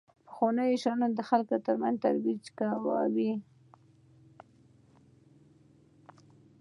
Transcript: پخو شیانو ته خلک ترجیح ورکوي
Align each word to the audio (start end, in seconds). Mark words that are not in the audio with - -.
پخو 0.27 0.47
شیانو 0.81 1.07
ته 1.17 1.21
خلک 1.29 1.49
ترجیح 2.03 2.37
ورکوي 2.85 3.31